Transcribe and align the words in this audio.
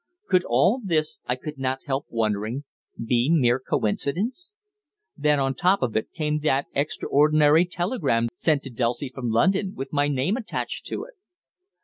Could 0.27 0.43
all 0.45 0.81
this, 0.83 1.19
I 1.27 1.35
could 1.35 1.59
not 1.59 1.83
help 1.85 2.07
wondering, 2.09 2.63
be 3.05 3.29
mere 3.31 3.59
coincidence? 3.59 4.55
Then 5.15 5.39
on 5.39 5.51
the 5.51 5.57
top 5.59 5.83
of 5.83 5.95
it 5.95 6.11
came 6.11 6.39
that 6.39 6.65
extraordinary 6.73 7.65
telegram 7.65 8.29
sent 8.35 8.63
to 8.63 8.71
Dulcie 8.71 9.09
from 9.13 9.29
London, 9.29 9.75
with 9.75 9.93
my 9.93 10.07
name 10.07 10.37
attached 10.37 10.87
to 10.87 11.03
it. 11.03 11.13